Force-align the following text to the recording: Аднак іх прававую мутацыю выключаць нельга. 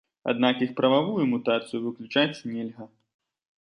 Аднак 0.31 0.63
іх 0.67 0.71
прававую 0.79 1.25
мутацыю 1.35 1.79
выключаць 1.87 2.35
нельга. 2.57 2.93